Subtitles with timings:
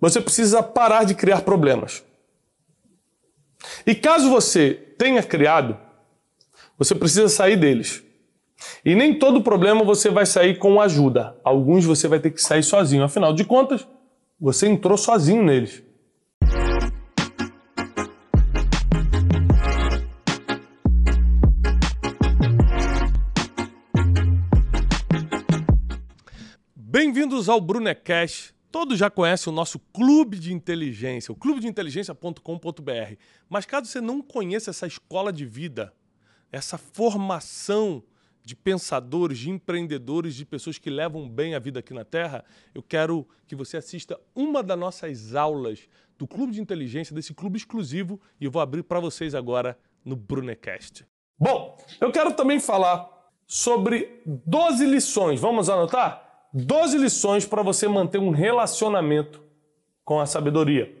[0.00, 2.02] você precisa parar de criar problemas.
[3.86, 5.76] E caso você tenha criado,
[6.78, 8.02] você precisa sair deles.
[8.84, 11.36] E nem todo problema você vai sair com ajuda.
[11.44, 13.04] Alguns você vai ter que sair sozinho.
[13.04, 13.86] Afinal de contas,
[14.40, 15.82] você entrou sozinho neles.
[26.74, 28.59] Bem-vindos ao Brunecast.
[28.70, 33.14] Todos já conhecem o nosso clube de inteligência, o clubedeinteligência.com.br.
[33.48, 35.92] Mas caso você não conheça essa escola de vida,
[36.52, 38.02] essa formação
[38.44, 42.82] de pensadores, de empreendedores, de pessoas que levam bem a vida aqui na Terra, eu
[42.82, 48.20] quero que você assista uma das nossas aulas do Clube de Inteligência, desse clube exclusivo,
[48.40, 51.06] e eu vou abrir para vocês agora no Brunecast.
[51.38, 53.08] Bom, eu quero também falar
[53.46, 55.40] sobre 12 lições.
[55.40, 56.29] Vamos anotar?
[56.52, 59.40] 12 lições para você manter um relacionamento
[60.04, 60.92] com a sabedoria.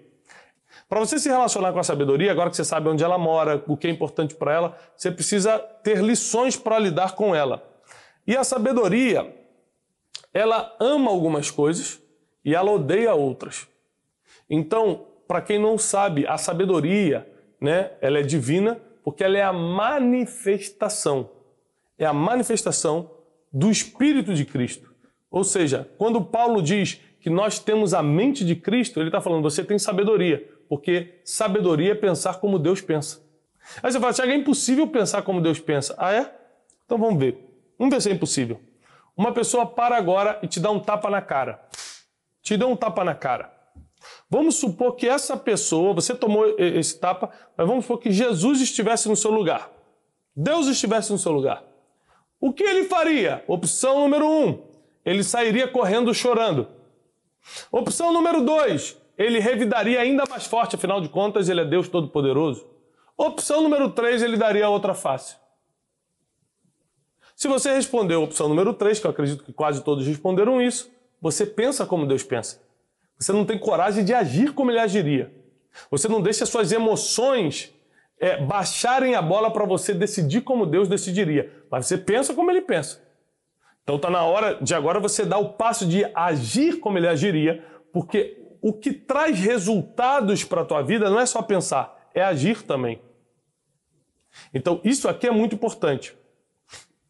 [0.88, 3.76] Para você se relacionar com a sabedoria, agora que você sabe onde ela mora, o
[3.76, 7.64] que é importante para ela, você precisa ter lições para lidar com ela.
[8.26, 9.34] E a sabedoria,
[10.32, 12.00] ela ama algumas coisas
[12.44, 13.66] e ela odeia outras.
[14.48, 17.28] Então, para quem não sabe, a sabedoria,
[17.60, 21.30] né, ela é divina porque ela é a manifestação,
[21.98, 23.10] é a manifestação
[23.52, 24.89] do Espírito de Cristo.
[25.30, 29.42] Ou seja, quando Paulo diz que nós temos a mente de Cristo, ele está falando,
[29.42, 33.20] você tem sabedoria, porque sabedoria é pensar como Deus pensa.
[33.82, 35.94] Aí você fala, Tiago, é impossível pensar como Deus pensa.
[35.98, 36.34] Ah, é?
[36.84, 37.38] Então vamos ver.
[37.78, 38.60] Vamos ver se é impossível.
[39.16, 41.62] Uma pessoa para agora e te dá um tapa na cara.
[42.42, 43.52] Te dá um tapa na cara.
[44.28, 49.08] Vamos supor que essa pessoa, você tomou esse tapa, mas vamos supor que Jesus estivesse
[49.08, 49.70] no seu lugar.
[50.34, 51.62] Deus estivesse no seu lugar.
[52.40, 53.44] O que ele faria?
[53.46, 54.62] Opção número um:
[55.04, 56.68] ele sairia correndo chorando.
[57.70, 62.68] Opção número dois, ele revidaria ainda mais forte, afinal de contas, ele é Deus Todo-Poderoso.
[63.16, 65.36] Opção número três, ele daria outra face.
[67.36, 70.90] Se você respondeu a opção número três, que eu acredito que quase todos responderam isso,
[71.20, 72.62] você pensa como Deus pensa.
[73.18, 75.32] Você não tem coragem de agir como ele agiria.
[75.90, 77.74] Você não deixa suas emoções
[78.18, 81.52] é, baixarem a bola para você decidir como Deus decidiria.
[81.70, 83.02] Mas você pensa como ele pensa.
[83.90, 87.64] Então está na hora de agora você dar o passo de agir como ele agiria,
[87.92, 92.62] porque o que traz resultados para a tua vida não é só pensar, é agir
[92.62, 93.02] também.
[94.54, 96.16] Então isso aqui é muito importante.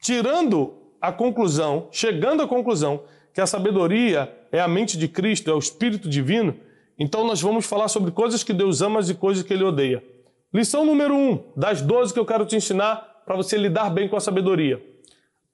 [0.01, 3.05] Tirando a conclusão, chegando à conclusão
[3.35, 6.57] que a sabedoria é a mente de Cristo, é o Espírito Divino,
[6.99, 10.03] então nós vamos falar sobre coisas que Deus ama e coisas que Ele odeia.
[10.51, 14.17] Lição número um, das 12 que eu quero te ensinar para você lidar bem com
[14.17, 14.83] a sabedoria.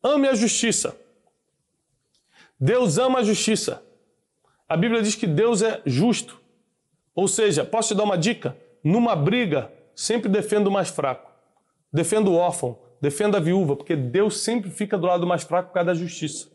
[0.04, 1.04] Ame a justiça.
[2.58, 3.82] Deus ama a justiça.
[4.68, 6.40] A Bíblia diz que Deus é justo.
[7.14, 8.56] Ou seja, posso te dar uma dica?
[8.82, 11.32] Numa briga, sempre defenda o mais fraco.
[11.92, 15.68] Defenda o órfão, defenda a viúva, porque Deus sempre fica do lado do mais fraco
[15.68, 16.48] por causa da justiça.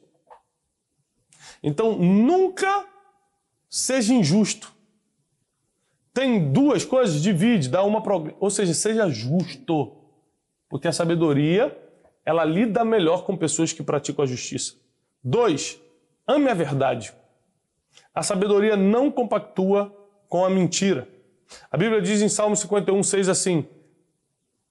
[1.63, 2.85] Então, nunca
[3.67, 4.71] seja injusto.
[6.13, 9.97] Tem duas coisas, divide, dá uma para Ou seja, seja justo.
[10.69, 11.75] Porque a sabedoria,
[12.23, 14.75] ela lida melhor com pessoas que praticam a justiça.
[15.23, 15.80] Dois,
[16.31, 17.13] Ame a verdade.
[18.15, 19.93] A sabedoria não compactua
[20.29, 21.05] com a mentira.
[21.69, 23.67] A Bíblia diz em Salmo 51, 6 assim: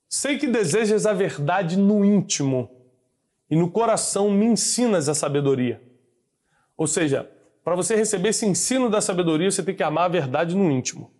[0.08, 2.70] Sei que desejas a verdade no íntimo,
[3.50, 5.82] e no coração me ensinas a sabedoria.
[6.78, 7.30] Ou seja,
[7.62, 11.12] para você receber esse ensino da sabedoria, você tem que amar a verdade no íntimo.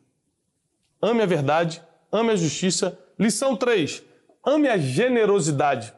[1.03, 2.99] Ame a verdade, ame a justiça.
[3.19, 4.03] Lição 3:
[4.43, 5.93] ame a generosidade.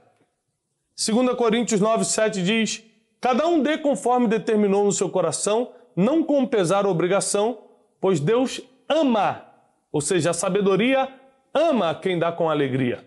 [0.97, 2.91] 2 Coríntios 9, 7 diz:
[3.22, 7.56] Cada um dê conforme determinou no seu coração, não com pesar ou obrigação,
[8.00, 9.47] pois Deus ama,
[9.93, 11.09] ou seja, a sabedoria
[11.55, 13.06] ama quem dá com alegria.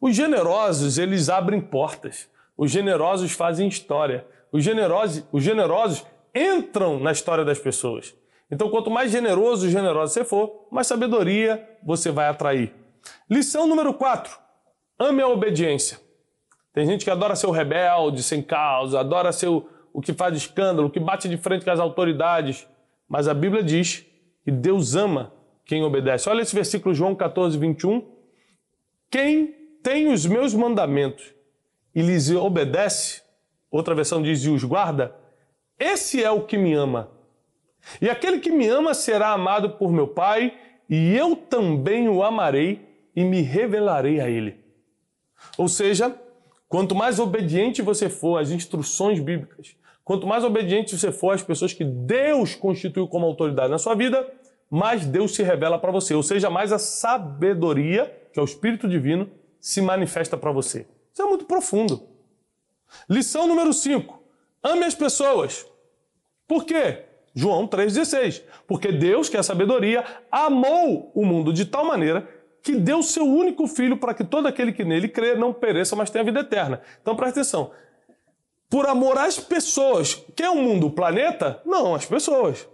[0.00, 2.30] Os generosos, eles abrem portas.
[2.56, 4.24] Os generosos fazem história.
[4.52, 8.14] Os generosos, os generosos entram na história das pessoas.
[8.48, 12.72] Então, quanto mais generoso e generoso você for, mais sabedoria você vai atrair.
[13.28, 14.38] Lição número 4.
[15.00, 15.98] Ame a obediência.
[16.78, 20.36] Tem gente que adora ser o rebelde, sem causa, adora ser o, o que faz
[20.36, 22.68] escândalo, o que bate de frente com as autoridades.
[23.08, 24.06] Mas a Bíblia diz
[24.44, 25.32] que Deus ama
[25.64, 26.28] quem obedece.
[26.28, 28.06] Olha esse versículo, João 14, 21.
[29.10, 29.46] Quem
[29.82, 31.34] tem os meus mandamentos
[31.92, 33.24] e lhes obedece,
[33.72, 35.12] outra versão diz e os guarda,
[35.80, 37.10] esse é o que me ama.
[38.00, 40.56] E aquele que me ama será amado por meu Pai,
[40.88, 44.60] e eu também o amarei e me revelarei a ele.
[45.56, 46.16] Ou seja,
[46.68, 49.74] Quanto mais obediente você for às instruções bíblicas,
[50.08, 54.26] Quanto mais obediente você for às pessoas que Deus constituiu como autoridade na sua vida,
[54.70, 56.14] mais Deus se revela para você.
[56.14, 59.30] Ou seja, mais a sabedoria, que é o Espírito Divino,
[59.60, 60.86] se manifesta para você.
[61.12, 62.08] Isso é muito profundo.
[63.06, 64.18] Lição número 5.
[64.62, 65.66] Ame as pessoas.
[66.46, 67.02] Por quê?
[67.34, 68.42] João 3,16.
[68.66, 72.26] Porque Deus, que é a sabedoria, amou o mundo de tal maneira
[72.62, 76.10] que deu seu único filho para que todo aquele que nele crê não pereça, mas
[76.10, 76.80] tenha vida eterna.
[77.00, 77.70] Então presta atenção
[78.68, 80.14] por amor às pessoas.
[80.36, 80.88] Quem é o mundo?
[80.88, 81.60] O planeta?
[81.64, 82.68] Não, as pessoas.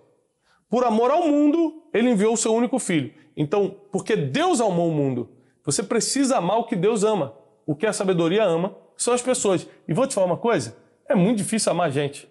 [0.69, 3.13] Por amor ao mundo, ele enviou o seu único filho.
[3.37, 5.31] Então, porque Deus amou o mundo,
[5.65, 7.35] você precisa amar o que Deus ama.
[7.67, 9.67] O que a sabedoria ama são as pessoas.
[9.89, 10.77] E vou te falar uma coisa:
[11.09, 12.29] é muito difícil amar gente.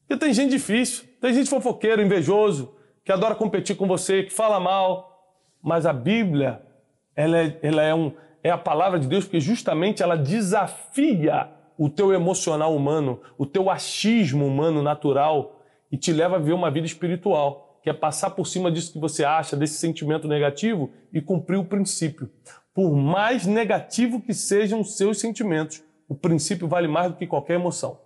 [0.00, 2.74] Porque tem gente difícil, tem gente fofoqueiro, invejoso,
[3.04, 5.10] que adora competir com você, que fala mal.
[5.62, 6.62] Mas a Bíblia,
[7.14, 8.12] ela é, ela é, um,
[8.42, 13.70] é a palavra de Deus porque justamente ela desafia o teu emocional humano, o teu
[13.70, 18.46] achismo humano natural e te leva a viver uma vida espiritual, que é passar por
[18.46, 22.30] cima disso que você acha, desse sentimento negativo e cumprir o princípio.
[22.74, 27.54] Por mais negativo que sejam os seus sentimentos, o princípio vale mais do que qualquer
[27.54, 28.00] emoção.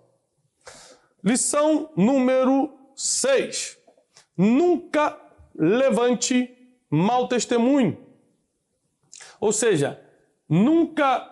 [1.23, 3.77] Lição número 6.
[4.37, 5.17] Nunca
[5.55, 6.51] levante
[6.91, 8.06] mau testemunho.
[9.47, 10.01] Ou seja,
[10.49, 11.31] nunca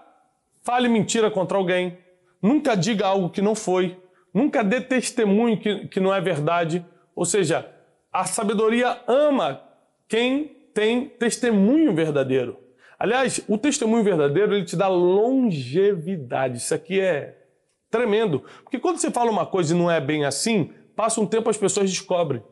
[0.63, 1.99] fale mentira contra alguém,
[2.45, 3.99] Nunca diga algo que não foi.
[4.35, 6.85] Nunca dê testemunho que, que não é verdade.
[7.17, 7.67] Ou seja,
[8.13, 9.63] a sabedoria ama
[10.07, 12.59] quem tem testemunho verdadeiro.
[12.99, 16.59] Aliás, o testemunho verdadeiro ele te dá longevidade.
[16.59, 17.47] Isso aqui é
[17.91, 18.45] tremendo.
[18.63, 21.57] Porque quando você fala uma coisa e não é bem assim, passa um tempo as
[21.57, 22.43] pessoas descobrem.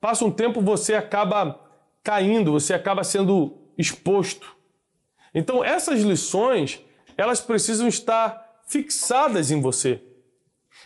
[0.00, 1.60] Passa um tempo você acaba
[2.02, 4.56] caindo, você acaba sendo exposto.
[5.34, 6.80] Então essas lições,
[7.16, 10.00] elas precisam estar fixadas em você.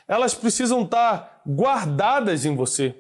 [0.09, 2.95] Elas precisam estar guardadas em você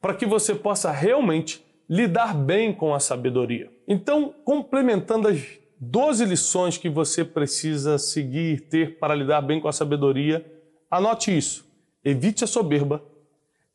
[0.00, 3.70] para que você possa realmente lidar bem com a sabedoria.
[3.86, 5.42] Então, complementando as
[5.78, 10.44] 12 lições que você precisa seguir, ter para lidar bem com a sabedoria,
[10.90, 11.66] anote isso.
[12.04, 13.02] Evite a soberba,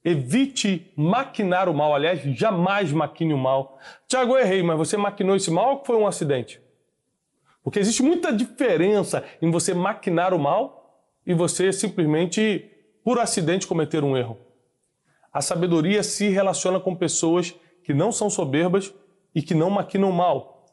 [0.04, 1.94] evite maquinar o mal.
[1.94, 3.80] Aliás, jamais maquine o mal.
[4.08, 6.62] Tiago, errei, mas você maquinou esse mal ou foi um acidente?
[7.64, 12.72] Porque existe muita diferença em você maquinar o mal e você simplesmente,
[13.04, 14.38] por acidente, cometer um erro.
[15.32, 17.54] A sabedoria se relaciona com pessoas
[17.84, 18.94] que não são soberbas
[19.34, 20.66] e que não maquinam mal.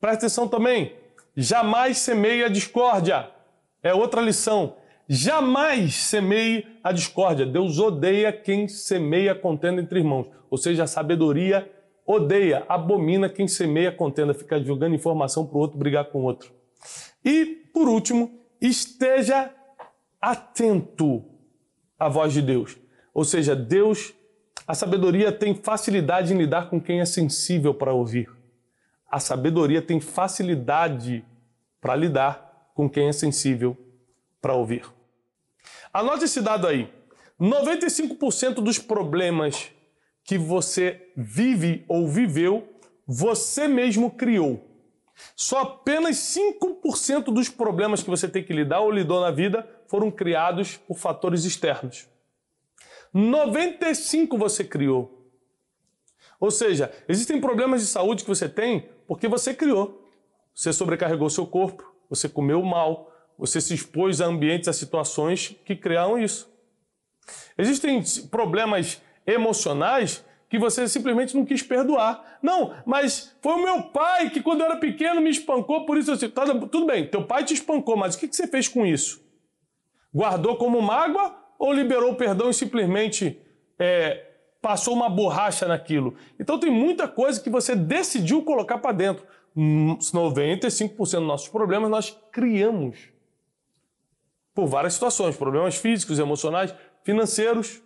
[0.00, 0.94] Presta atenção também,
[1.36, 3.30] jamais semeie a discórdia.
[3.82, 4.76] É outra lição.
[5.08, 7.46] Jamais semeie a discórdia.
[7.46, 10.28] Deus odeia quem semeia contenda entre irmãos.
[10.50, 11.68] Ou seja, a sabedoria
[12.08, 16.50] odeia, abomina quem semeia contenda, fica jogando informação para o outro brigar com o outro.
[17.22, 19.52] E, por último, esteja
[20.18, 21.22] atento
[21.98, 22.78] à voz de Deus.
[23.12, 24.14] Ou seja, Deus,
[24.66, 28.30] a sabedoria tem facilidade em lidar com quem é sensível para ouvir.
[29.10, 31.22] A sabedoria tem facilidade
[31.78, 33.76] para lidar com quem é sensível
[34.40, 34.84] para ouvir.
[35.92, 36.90] Anote esse dado aí.
[37.38, 39.70] 95% dos problemas
[40.28, 42.68] que você vive ou viveu,
[43.06, 44.62] você mesmo criou.
[45.34, 50.10] Só apenas 5% dos problemas que você tem que lidar ou lidou na vida foram
[50.10, 52.06] criados por fatores externos.
[53.10, 55.32] 95 você criou.
[56.38, 60.06] Ou seja, existem problemas de saúde que você tem porque você criou.
[60.54, 65.74] Você sobrecarregou seu corpo, você comeu mal, você se expôs a ambientes, a situações que
[65.74, 66.52] criaram isso.
[67.56, 69.00] Existem problemas
[69.32, 72.38] emocionais que você simplesmente não quis perdoar.
[72.42, 76.10] Não, mas foi o meu pai que quando eu era pequeno me espancou, por isso
[76.10, 78.86] eu disse, tá, tudo bem, teu pai te espancou, mas o que você fez com
[78.86, 79.22] isso?
[80.12, 83.38] Guardou como mágoa ou liberou o perdão e simplesmente
[83.78, 84.24] é,
[84.62, 86.14] passou uma borracha naquilo?
[86.40, 89.26] Então tem muita coisa que você decidiu colocar para dentro.
[89.54, 93.10] 95% dos nossos problemas nós criamos
[94.54, 97.82] por várias situações, problemas físicos, emocionais, financeiros.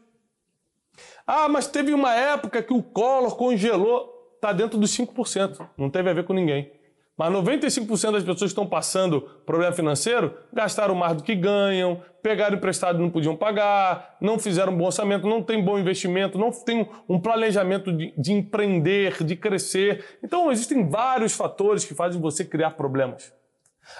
[1.27, 4.11] Ah, mas teve uma época que o Collor congelou.
[4.35, 5.69] Está dentro dos 5%.
[5.79, 6.71] Não teve a ver com ninguém.
[7.17, 12.57] Mas 95% das pessoas que estão passando problema financeiro gastaram mais do que ganham, pegaram
[12.57, 16.51] emprestado e não podiam pagar, não fizeram um bom orçamento, não tem bom investimento, não
[16.51, 20.19] tem um planejamento de, de empreender, de crescer.
[20.23, 23.33] Então existem vários fatores que fazem você criar problemas.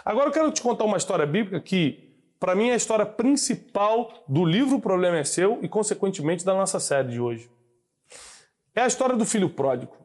[0.05, 2.12] Agora eu quero te contar uma história bíblica que
[2.43, 6.53] para mim, é a história principal do livro O Problema é Seu e, consequentemente, da
[6.53, 7.49] nossa série de hoje.
[8.75, 9.97] É a história do filho pródigo.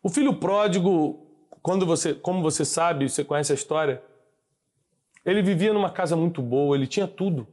[0.00, 1.26] O filho pródigo,
[1.62, 4.00] quando você, como você sabe, você conhece a história,
[5.26, 7.44] ele vivia numa casa muito boa, ele tinha tudo.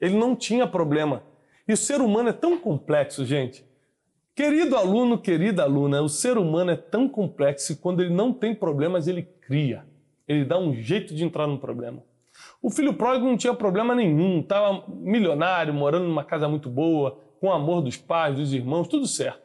[0.00, 1.22] Ele não tinha problema.
[1.68, 3.66] E o ser humano é tão complexo, gente.
[4.34, 8.54] Querido aluno, querida aluna, o ser humano é tão complexo que quando ele não tem
[8.54, 9.84] problemas, ele cria.
[10.26, 12.07] Ele dá um jeito de entrar no problema.
[12.60, 17.48] O filho pródigo não tinha problema nenhum, estava milionário, morando numa casa muito boa, com
[17.48, 19.40] o amor dos pais, dos irmãos, tudo certo.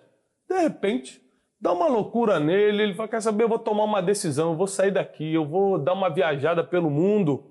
[0.49, 1.21] De repente,
[1.61, 4.67] dá uma loucura nele, ele fala, quer saber, eu vou tomar uma decisão, eu vou
[4.67, 7.45] sair daqui, eu vou dar uma viajada pelo mundo.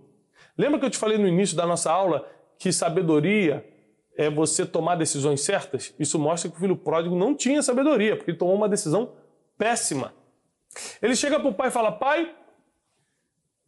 [0.59, 2.29] Lembra que eu te falei no início da nossa aula
[2.59, 3.65] que sabedoria
[4.17, 8.33] é você tomar decisões certas, isso mostra que o filho pródigo não tinha sabedoria, porque
[8.33, 9.13] ele tomou uma decisão
[9.57, 10.13] péssima.
[11.01, 12.35] Ele chega para o pai e fala: Pai,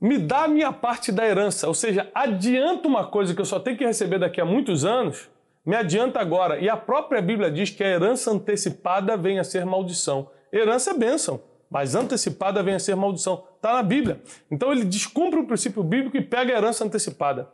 [0.05, 3.59] me dá a minha parte da herança, ou seja, adianta uma coisa que eu só
[3.59, 5.31] tenho que receber daqui a muitos anos,
[5.65, 6.59] me adianta agora.
[6.59, 10.29] E a própria Bíblia diz que a herança antecipada vem a ser maldição.
[10.53, 13.45] Herança é bênção, mas antecipada vem a ser maldição.
[13.57, 14.21] Está na Bíblia.
[14.51, 17.49] Então ele descumpre o princípio bíblico e pega a herança antecipada.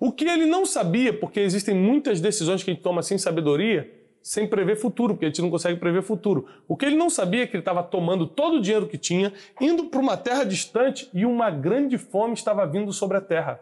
[0.00, 3.88] O que ele não sabia, porque existem muitas decisões que a gente toma sem sabedoria,
[4.28, 6.46] sem prever futuro, porque a gente não consegue prever futuro.
[6.68, 9.32] O que ele não sabia é que ele estava tomando todo o dinheiro que tinha,
[9.58, 13.58] indo para uma terra distante e uma grande fome estava vindo sobre a terra.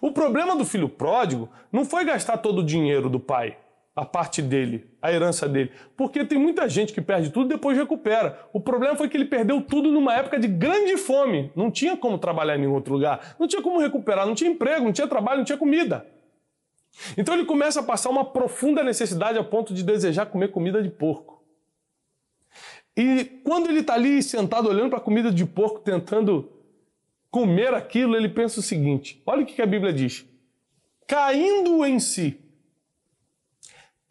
[0.00, 3.56] O problema do filho pródigo não foi gastar todo o dinheiro do pai
[3.96, 5.72] a parte dele, a herança dele.
[5.96, 8.46] Porque tem muita gente que perde tudo e depois recupera.
[8.52, 11.50] O problema foi que ele perdeu tudo numa época de grande fome.
[11.56, 14.84] Não tinha como trabalhar em nenhum outro lugar, não tinha como recuperar, não tinha emprego,
[14.84, 16.06] não tinha trabalho, não tinha comida.
[17.16, 20.90] Então ele começa a passar uma profunda necessidade a ponto de desejar comer comida de
[20.90, 21.42] porco.
[22.96, 26.52] E quando ele está ali sentado olhando para a comida de porco, tentando
[27.30, 30.26] comer aquilo, ele pensa o seguinte: olha o que a Bíblia diz.
[31.06, 32.38] Caindo em si,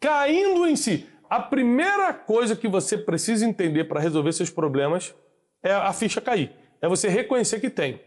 [0.00, 1.06] caindo em si.
[1.30, 5.14] A primeira coisa que você precisa entender para resolver seus problemas
[5.62, 6.52] é a ficha cair.
[6.80, 8.00] É você reconhecer que tem.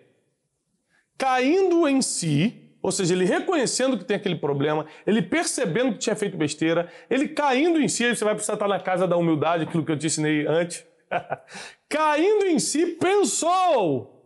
[1.17, 6.15] Caindo em si, ou seja, ele reconhecendo que tem aquele problema, ele percebendo que tinha
[6.15, 9.83] feito besteira, ele caindo em si, você vai precisar estar na casa da humildade, aquilo
[9.83, 10.85] que eu te ensinei antes.
[11.89, 14.23] caindo em si, pensou: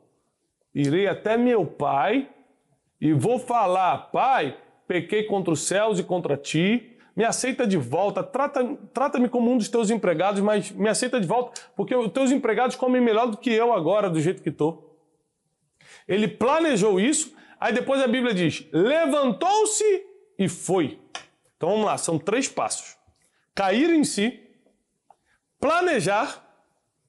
[0.75, 2.27] irei até meu pai
[2.99, 8.21] e vou falar, pai, pequei contra os céus e contra ti, me aceita de volta,
[8.21, 12.29] trata-me trata como um dos teus empregados, mas me aceita de volta, porque os teus
[12.29, 14.99] empregados comem melhor do que eu agora, do jeito que estou.
[16.05, 20.05] Ele planejou isso, aí depois a Bíblia diz: levantou-se
[20.37, 20.99] e foi.
[21.57, 22.97] Então vamos lá, são três passos:
[23.53, 24.39] cair em si,
[25.59, 26.45] planejar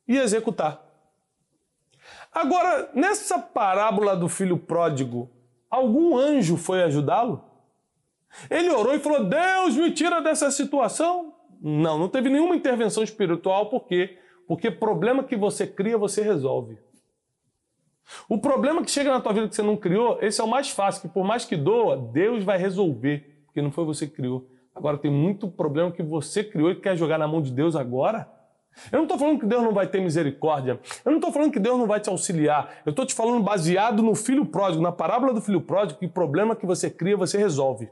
[0.07, 0.85] e executar.
[2.33, 5.30] Agora, nessa parábola do filho pródigo,
[5.69, 7.45] algum anjo foi ajudá-lo?
[8.49, 11.35] Ele orou e falou: Deus me tira dessa situação.
[11.61, 14.19] Não, não teve nenhuma intervenção espiritual, por quê?
[14.47, 16.78] Porque problema que você cria, você resolve.
[18.29, 20.71] O problema que chega na tua vida que você não criou, esse é o mais
[20.71, 24.47] fácil, que por mais que doa, Deus vai resolver, porque não foi você que criou.
[24.75, 28.29] Agora tem muito problema que você criou e quer jogar na mão de Deus agora.
[28.90, 30.81] Eu não estou falando que Deus não vai ter misericórdia.
[31.05, 32.73] Eu não estou falando que Deus não vai te auxiliar.
[32.87, 36.57] Eu estou te falando baseado no filho pródigo, na parábola do filho pródigo, que problema
[36.57, 37.90] que você cria, você resolve.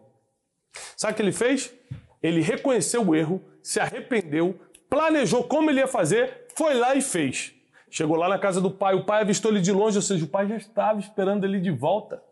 [0.97, 1.75] Sabe o que ele fez?
[2.23, 4.59] Ele reconheceu o erro, se arrependeu,
[4.89, 7.55] planejou como ele ia fazer, foi lá e fez.
[7.91, 10.29] Chegou lá na casa do pai, o pai avistou ele de longe, ou seja, o
[10.29, 12.23] pai já estava esperando ele de volta.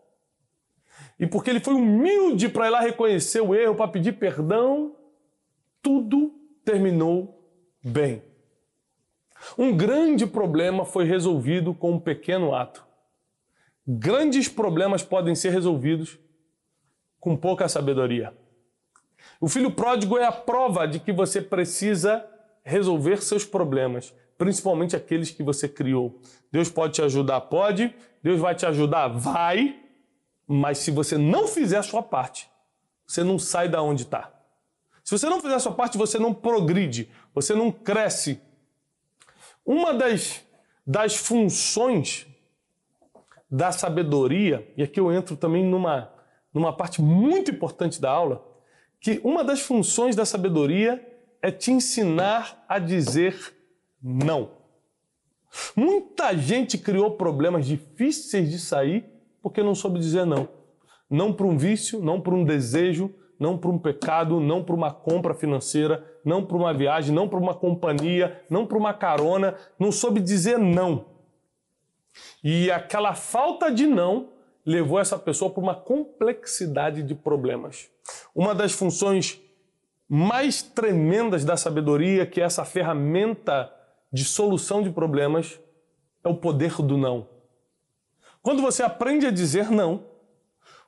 [1.19, 4.95] E porque ele foi humilde para ir lá reconhecer o erro, para pedir perdão,
[5.83, 6.35] tudo
[6.65, 7.43] terminou
[7.83, 8.23] bem.
[9.57, 12.85] Um grande problema foi resolvido com um pequeno ato.
[13.87, 16.19] Grandes problemas podem ser resolvidos
[17.21, 18.35] com pouca sabedoria.
[19.41, 22.25] O filho pródigo é a prova de que você precisa
[22.65, 26.21] resolver seus problemas, principalmente aqueles que você criou.
[26.51, 27.41] Deus pode te ajudar?
[27.43, 27.95] Pode.
[28.23, 29.09] Deus vai te ajudar?
[29.09, 29.81] Vai.
[30.47, 32.49] Mas se você não fizer a sua parte,
[33.07, 34.33] você não sai da onde está.
[35.03, 38.41] Se você não fizer a sua parte, você não progride, você não cresce.
[39.65, 40.45] Uma das,
[40.87, 42.27] das funções
[43.51, 46.13] da sabedoria, e aqui eu entro também numa
[46.57, 48.43] numa parte muito importante da aula,
[48.99, 51.07] que uma das funções da sabedoria
[51.43, 53.55] é te ensinar a dizer
[54.03, 54.51] não.
[55.75, 59.05] Muita gente criou problemas difíceis de sair
[59.43, 60.49] porque não soube dizer não.
[61.09, 64.93] Não para um vício, não para um desejo, não para um pecado, não para uma
[64.93, 69.93] compra financeira, não para uma viagem, não para uma companhia, não para uma carona, não
[69.93, 71.07] soube dizer não.
[72.43, 74.31] E aquela falta de não
[74.65, 77.89] levou essa pessoa para uma complexidade de problemas.
[78.35, 79.41] Uma das funções
[80.09, 83.73] mais tremendas da sabedoria, que é essa ferramenta
[84.17, 85.61] de solução de problemas,
[86.25, 87.29] é o poder do não.
[88.43, 90.07] Quando você aprende a dizer não,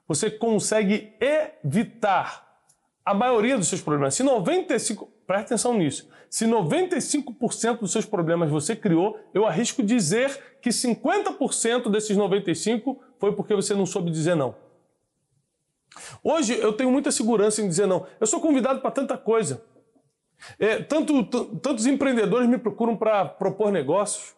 [0.06, 2.62] você consegue evitar
[3.04, 4.14] a maioria dos seus problemas.
[4.14, 6.08] Se 95, preste atenção nisso.
[6.30, 13.32] Se 95% dos seus problemas você criou, eu arrisco dizer que 50% desses 95 foi
[13.36, 14.54] porque você não soube dizer não.
[16.24, 18.06] Hoje eu tenho muita segurança em dizer não.
[18.18, 19.62] Eu sou convidado para tanta coisa.
[20.58, 21.24] É, tanto,
[21.56, 24.36] tantos empreendedores me procuram para propor negócios,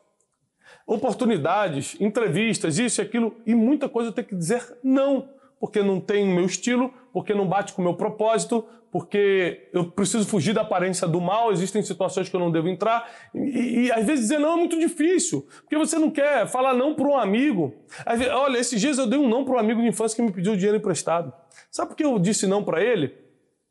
[0.86, 5.28] oportunidades, entrevistas, isso e aquilo, e muita coisa eu tenho que dizer não,
[5.58, 9.84] porque não tem o meu estilo, porque não bate com o meu propósito, porque eu
[9.84, 13.92] preciso fugir da aparência do mal, existem situações que eu não devo entrar, e, e
[13.92, 17.16] às vezes dizer não é muito difícil, porque você não quer falar não para um
[17.16, 17.72] amigo.
[18.16, 20.32] Vezes, olha, esses dias eu dei um não para um amigo de infância que me
[20.32, 21.32] pediu dinheiro emprestado.
[21.70, 23.14] Sabe por que eu disse não para ele?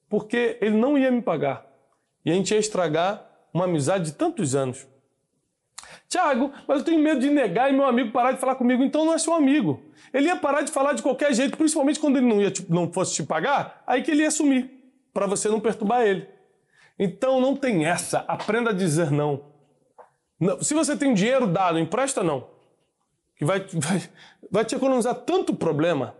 [0.07, 1.68] Porque ele não ia me pagar.
[2.25, 4.87] E a gente ia estragar uma amizade de tantos anos.
[6.07, 9.05] Tiago, mas eu tenho medo de negar e meu amigo parar de falar comigo, então
[9.05, 9.81] não é seu amigo.
[10.13, 13.13] Ele ia parar de falar de qualquer jeito, principalmente quando ele não, ia, não fosse
[13.13, 14.71] te pagar, aí que ele ia sumir,
[15.13, 16.27] para você não perturbar ele.
[16.97, 19.45] Então não tem essa, aprenda a dizer não.
[20.39, 20.61] não.
[20.61, 22.49] Se você tem dinheiro dado, empresta não.
[23.35, 24.09] Que vai, vai,
[24.51, 26.15] vai te economizar tanto problema.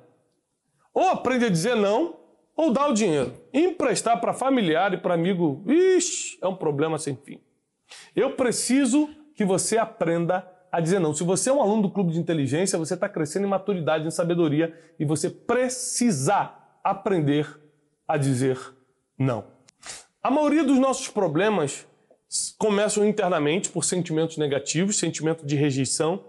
[0.94, 2.19] Ou aprende a dizer não,
[2.60, 3.32] ou dá o dinheiro.
[3.54, 7.40] Emprestar para familiar e para amigo, ixi, é um problema sem fim.
[8.14, 11.14] Eu preciso que você aprenda a dizer não.
[11.14, 14.12] Se você é um aluno do clube de inteligência, você está crescendo em maturidade, em
[14.12, 17.48] sabedoria e você precisa aprender
[18.06, 18.60] a dizer
[19.18, 19.46] não.
[20.22, 21.88] A maioria dos nossos problemas
[22.58, 26.26] começam internamente por sentimentos negativos, sentimento de rejeição,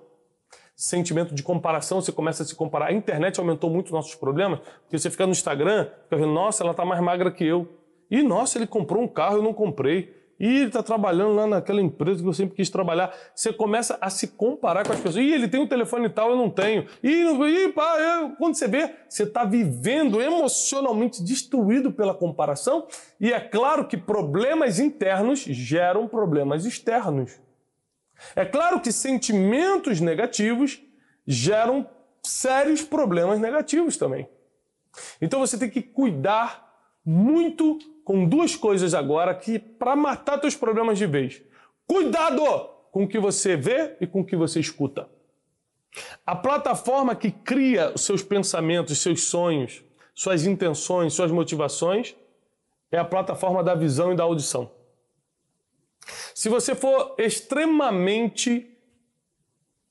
[0.80, 2.87] sentimento de comparação, você começa a se comparar.
[2.87, 6.70] A internet aumentou muito nossos problemas, porque você fica no Instagram, fica vendo, nossa, ela
[6.70, 7.68] está mais magra que eu.
[8.10, 10.18] E, nossa, ele comprou um carro, eu não comprei.
[10.40, 13.14] E ele está trabalhando lá naquela empresa que eu sempre quis trabalhar.
[13.34, 15.22] Você começa a se comparar com as pessoas.
[15.22, 16.87] E ele tem um telefone tal, eu não tenho.
[17.02, 22.87] E pá, quando você vê, você está vivendo emocionalmente destruído pela comparação.
[23.20, 27.38] E é claro que problemas internos geram problemas externos.
[28.34, 30.80] É claro que sentimentos negativos
[31.26, 31.88] geram
[32.23, 34.28] sérios problemas negativos também.
[35.21, 36.68] Então você tem que cuidar
[37.04, 41.42] muito com duas coisas agora que para matar teus problemas de vez.
[41.86, 42.42] Cuidado
[42.90, 45.08] com o que você vê e com o que você escuta.
[46.25, 49.82] A plataforma que cria os seus pensamentos, seus sonhos,
[50.14, 52.14] suas intenções, suas motivações
[52.92, 54.71] é a plataforma da visão e da audição.
[56.40, 58.66] Se você for extremamente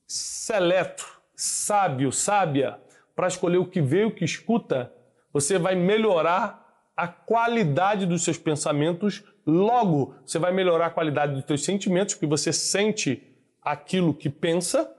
[0.04, 2.76] seleto, sábio, sábia,
[3.14, 4.92] para escolher o que vê e o que escuta,
[5.32, 11.44] você vai melhorar a qualidade dos seus pensamentos, logo você vai melhorar a qualidade dos
[11.44, 13.22] seus sentimentos, porque você sente
[13.62, 14.92] aquilo que pensa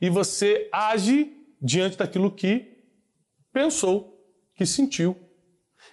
[0.00, 2.86] e você age diante daquilo que
[3.52, 4.18] pensou,
[4.54, 5.14] que sentiu.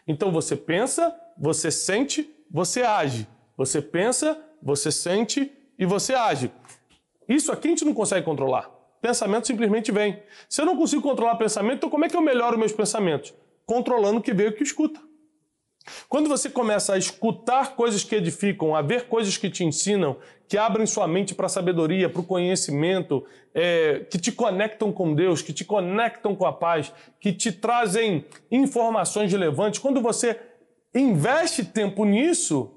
[0.07, 3.27] Então você pensa, você sente, você age.
[3.57, 5.49] Você pensa, você sente
[5.79, 6.51] e você age.
[7.25, 8.69] Isso aqui a gente não consegue controlar.
[9.01, 10.21] Pensamento simplesmente vem.
[10.49, 13.33] Se eu não consigo controlar pensamento, então como é que eu melhoro meus pensamentos?
[13.65, 14.99] Controlando o que veio e o que escuta.
[16.09, 20.17] Quando você começa a escutar coisas que edificam, a ver coisas que te ensinam,
[20.49, 25.15] que abrem sua mente para a sabedoria, para o conhecimento, é, que te conectam com
[25.15, 30.37] Deus, que te conectam com a paz, que te trazem informações relevantes, quando você
[30.93, 32.76] investe tempo nisso,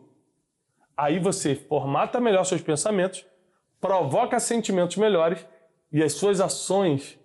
[1.01, 3.25] Aí você formata melhor seus pensamentos,
[3.81, 5.47] provoca sentimentos melhores
[5.91, 7.19] e as suas ações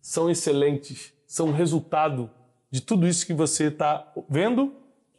[0.00, 2.30] são excelentes, são resultado
[2.70, 4.74] de tudo isso que você está vendo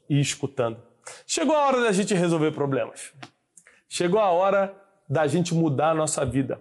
[0.09, 0.81] e escutando.
[1.27, 3.13] Chegou a hora da gente resolver problemas.
[3.87, 4.75] Chegou a hora
[5.07, 6.59] da gente mudar a nossa vida.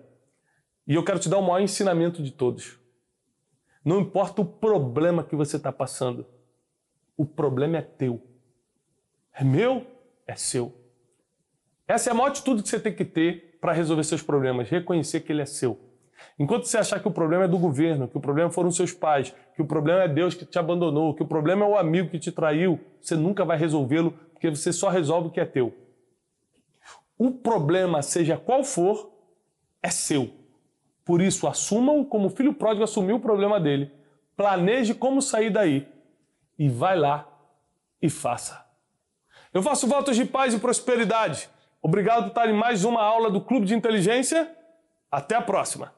[0.86, 2.78] E eu quero te dar o maior ensinamento de todos.
[3.82, 6.26] Não importa o problema que você está passando,
[7.16, 8.22] o problema é teu.
[9.32, 9.86] É meu,
[10.26, 10.81] é seu.
[11.92, 15.20] Essa é a maior atitude que você tem que ter para resolver seus problemas, reconhecer
[15.20, 15.78] que ele é seu.
[16.38, 19.34] Enquanto você achar que o problema é do governo, que o problema foram seus pais,
[19.54, 22.18] que o problema é Deus que te abandonou, que o problema é o amigo que
[22.18, 25.74] te traiu, você nunca vai resolvê-lo, porque você só resolve o que é teu.
[27.18, 29.12] O problema, seja qual for,
[29.82, 30.30] é seu.
[31.04, 33.92] Por isso, assumam como o filho pródigo assumiu o problema dele.
[34.34, 35.86] Planeje como sair daí.
[36.58, 37.28] E vai lá
[38.00, 38.64] e faça.
[39.52, 41.50] Eu faço votos de paz e prosperidade.
[41.82, 44.48] Obrigado por estar em mais uma aula do Clube de Inteligência.
[45.10, 45.92] Até a próxima!